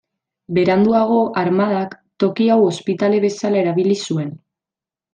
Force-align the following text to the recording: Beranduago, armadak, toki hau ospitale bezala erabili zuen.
Beranduago, 0.57 1.17
armadak, 1.43 1.95
toki 2.25 2.49
hau 2.55 2.59
ospitale 2.73 3.23
bezala 3.29 3.63
erabili 3.65 4.03
zuen. 4.09 4.37